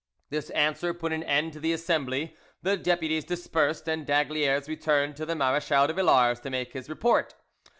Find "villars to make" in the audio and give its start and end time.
5.93-6.73